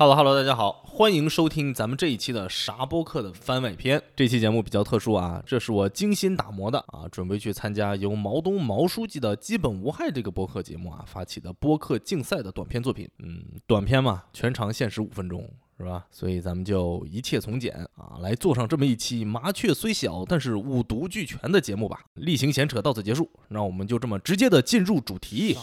[0.00, 4.00] Hello Hello，大家好，欢迎收听咱们这一期的啥播客的番外篇。
[4.14, 13.10] 这期节目比较特殊啊，这是我精心打磨的啊，准备去参加由毛东毛书记的《基本无害》这个播客节目啊发起的播客竞赛的短片作品。
[13.18, 15.44] 嗯，短片嘛，全长限时五分钟。
[15.76, 16.06] 是吧？
[16.12, 22.04] 所以咱们就一切从简啊，来做上这么一期麻雀虽小，但是五毒俱全的节目吧。
[22.14, 25.58] 例行闲扯到此结束，那我们就这么直接的进入主题。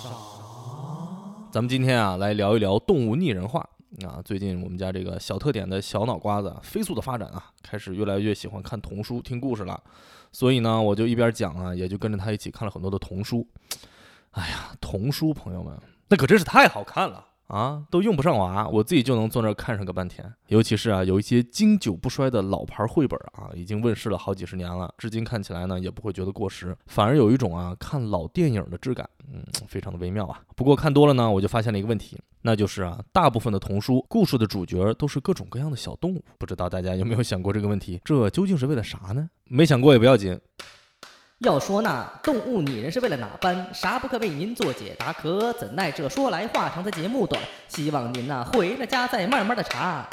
[1.54, 3.65] 咱们今天啊，来聊一聊动物拟人化。
[4.04, 9.81] 啊，最近我们家这个小特点的小脑瓜子飞速的发展啊，开始越来越喜欢看童书、听故事了。
[10.31, 13.48] 所以呢，我就一边讲啊，也就跟着他一起看了很多的童书。
[14.32, 15.73] 哎呀，童书朋友们，
[16.10, 20.34] 那可真是太好看了啊，都用不上娃，我自己就能坐那儿看上个半天。
[20.48, 30.41] 尤其是啊，有一些经久不衰的老牌绘本啊，已经问世了好几十年了，至今看起来呢也不会觉得过时，反而有一种啊看老电影的质感，嗯，非常的微妙啊。
[30.55, 32.20] 不过看多了呢，我就发现了一个问题。
[32.41, 37.99] 那就是啊，大部分的童书故事的主角都是各种各样的小动物，不知道大家有没有想过这个问题？
[38.04, 39.27] 这究竟是为了啥呢？
[39.46, 40.40] 没想过也不要紧。
[41.46, 43.71] 要说那动物拟人是为了哪般？
[43.71, 45.13] 啥不可为您做解答？
[45.13, 50.10] 可怎奈这说来话长，的节目短，希望您呐、回了家再慢慢的查。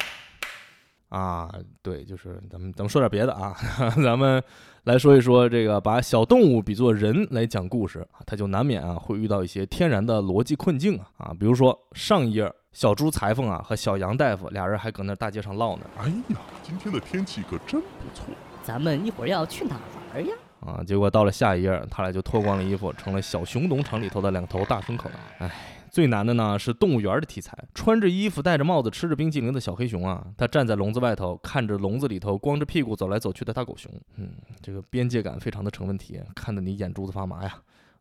[1.09, 1.49] 啊，
[1.81, 3.55] 对，就是咱们咱们说点别的啊，
[4.03, 4.41] 咱们
[4.83, 18.25] 来说一说这个把小动物比作人来讲故事啊，它就难免啊会遇到一些天然的逻辑困境啊啊，比如说上一页小猪裁缝啊和小杨大夫俩人还搁那大街上唠呢哎呀，今天的天气可真不错。
[18.63, 19.75] 咱们一会儿要去哪
[20.13, 20.33] 玩呀？
[20.65, 25.15] 啊，结果到了下一页，他俩就脱光了衣服，成了小熊农场里头的两头大牲口了。
[25.39, 25.51] 哎，
[25.89, 33.91] 最难的呢是动物园的题材，穿着衣服、戴着帽子、吃着冰淇淋的小黑熊啊，它站在笼子外头，看着笼子里头光着屁股走来走去的大狗熊。
[34.15, 34.29] 嗯，
[34.61, 37.53] 这个边界感非常的成问题，看得你眼珠子发麻呀。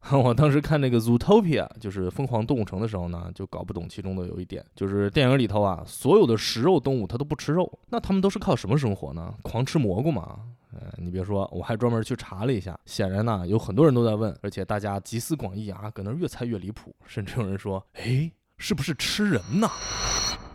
[0.10, 9.32] 我当时看那个 Zootopia，就是疯狂动物城的时候呢，就搞不懂其中的有一点，就是电影里头啊，所有的食肉动物它都不吃肉，那它们都是靠什么生活呢？
[9.42, 10.40] 狂吃蘑菇嘛。
[10.72, 19.68] 呃，你别说，我还专门去查了一下，显然呢，有很多人都在问，而且大家集思广益啊，搁那儿越猜越离谱，甚至有人说，哎，是不是吃人呢？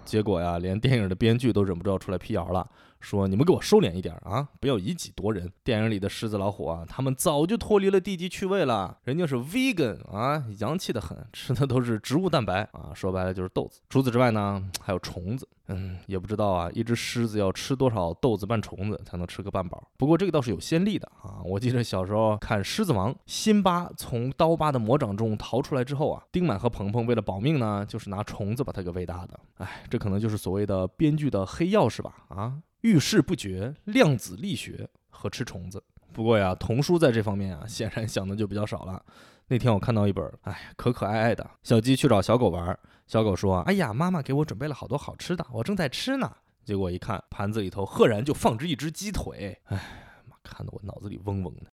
[0.03, 2.67] 结果呀，连电影的编剧都忍不住要出来辟谣了，
[2.99, 5.51] 说你们给我收敛一点啊，不要以己夺人。
[5.63, 13.81] 电影里的狮子老虎啊，他们早就脱离了地级趣味了，人家是 vegan 啊，洋气的很，吃的都是植物蛋白啊，说白了就是豆子。
[13.89, 15.47] 除此之外呢，还有虫子。
[15.69, 19.85] 嗯，也不知道啊，一只狮子要吃多少豆子拌虫子才能吃个半饱。
[19.97, 29.37] 不过这个倒是有先例的啊，我记得小时候看《狮子王》，辛巴从刀疤的魔掌中逃出来之后啊，丁满和鹏鹏为了保命呢，就是拿虫子把他给喂大的。
[29.57, 32.15] 哎，这可能就是所谓的编剧的黑钥匙吧？
[32.29, 35.83] 啊，遇事不决，量子力学和吃虫子。
[36.13, 39.03] 不过呀，童书在这方面啊，显然想的就比较少了。
[39.47, 46.31] 那天我看到一本，哎，可可爱爱的小鸡去找小狗玩，小狗说：“哎呀，妈妈给我准备了好多好吃的，我正在吃呢。”
[46.63, 49.77] 结果一看，盘子里头赫然就放着一只鸡腿，哎，
[50.25, 51.69] 妈，看得我脑子里嗡嗡的。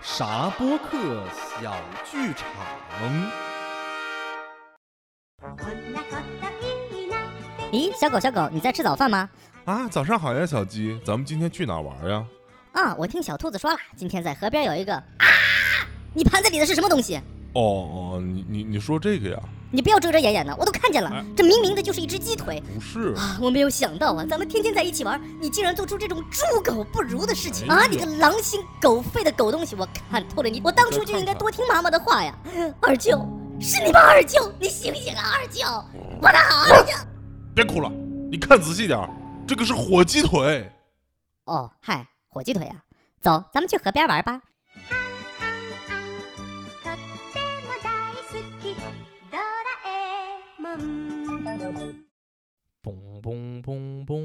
[0.00, 1.28] 啥播客
[1.60, 1.76] 小
[2.10, 3.45] 剧场？
[7.76, 9.28] 咦，小狗小狗，你在吃早饭吗？
[9.66, 12.24] 啊，早上好呀，小鸡，咱们今天去哪玩呀？
[12.72, 15.26] 啊，我听小兔子说了，今天在河边有一个啊，
[16.14, 17.16] 你盘子里的是什么东西？
[17.52, 19.38] 哦哦，你你你说这个呀？
[19.70, 23.36] 你不要遮遮掩掩的，我都看见了哎，这明明的就是一只鸡腿不是，啊！
[23.42, 27.86] 我没有想到啊，咱们天天在一起玩，你竟然做出这种猪狗不如的事情哎啊！
[27.90, 30.62] 你个狼心狗肺的狗东西，我看透了你！
[30.64, 32.34] 我当初就应该多听妈妈的话呀！
[32.80, 33.18] 二舅，
[33.60, 34.00] 是你吧？
[34.00, 35.34] 二舅，你醒醒啊！
[35.34, 35.66] 二舅，
[36.22, 36.92] 我的好二舅。
[37.55, 37.89] 别哭了，
[38.31, 39.09] 你看仔细点儿，
[39.47, 40.71] 这个是火鸡腿。
[41.45, 42.83] 哦，嗨，火鸡腿啊！
[43.19, 44.41] 走，咱们去河边玩吧。
[46.83, 46.95] とっ
[47.33, 48.31] ても大好
[48.61, 48.63] き
[49.29, 49.43] ドラ
[49.85, 50.79] えもん
[52.81, 54.24] 嘣嘣嘣嘣嘣嘣嘣！